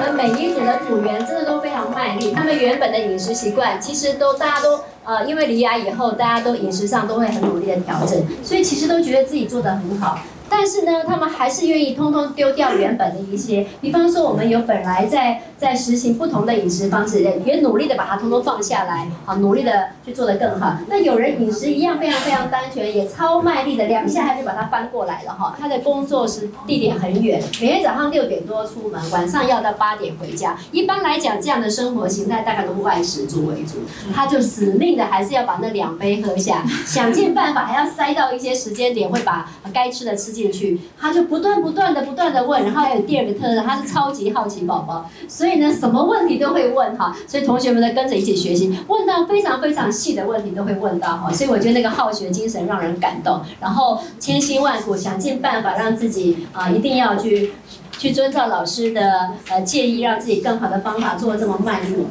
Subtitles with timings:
[0.00, 10.18] 我们每一组的组员真的都非常卖力，他们原本的饮食习惯其实都大家都呃，因为离牙以后，大家都饮食上都会很努力的调整，所以其实都觉得自己做得很好。
[10.50, 20.76] 但是呢，他们还是愿意通通丢掉原本的一些，比方说我们有本来在在实行不同的饮食方式，也努力的把它通通放下来，好努力的去做得更好。
[20.88, 25.56] 那有人饮食一样非常非常单纯，也超卖力的，两下他就把它翻过来了哈。
[25.58, 30.58] 他的工作是地点很远，每天早上六点多出门，晚上要到八点回家。
[30.72, 33.78] 一般来讲，这样的生活形态大概都是外食族为主，
[34.12, 40.39] 他就死命的还是要把那两杯喝下，想尽办法还要塞到一些时间点，会把该吃的吃。
[40.40, 57.52] 进去，他就不断不断的不断的问，然后还有第二个特征，他是超级好奇宝宝，所以呢，什么问题都会问哈，所以同学们呢跟着一起学习，问到非常非常细的问题都会问到哈，所以我觉得那个好学精神让人感动，然后千辛万苦想尽办法让自己啊一定要去
[57.98, 62.06] 去遵照老师的呃建议，让自己更好的方法做这么慢入，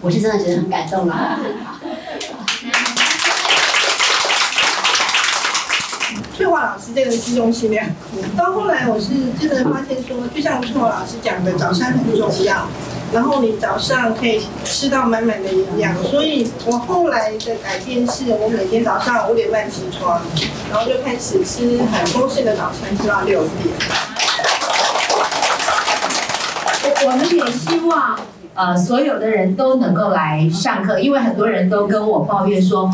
[0.00, 1.38] 我是真的觉得很感动了。
[6.72, 12.66] 老师这个是用心良苦，到后来我是真的发现说，就像春华老师讲的，早餐很重要，
[13.12, 20.18] 然后你早上可以吃到满满的营养，所以我后来的改变是我每天早上五点半起床，
[20.70, 23.74] 然后就开始吃很丰盛的早餐，吃到六点。
[26.84, 28.18] 我我们也希望
[28.54, 32.90] 呃所有的人都能够来上课，因为很多人都跟我抱怨说。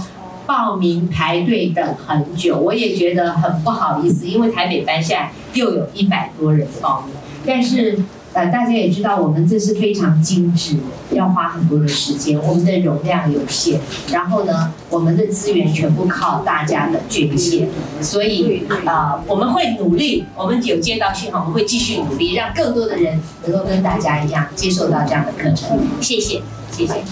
[0.49, 7.99] 报名排队等很久，我也觉得很不好意思，因为台北班现在又有一百多人报名，但是
[8.33, 10.79] 呃大家也知道我们这是非常精致，
[11.11, 13.79] 要花很多的时间，我们的容量有限，
[14.11, 17.69] 然后呢我们的资源全部靠大家的捐献，
[18.01, 25.79] 所以啊我们会努力，我们有接到信号，我们会继续努力，让更多的人能够跟大家一样接受到这样的课程。
[26.01, 26.41] 谢谢，
[26.73, 27.05] 谢谢。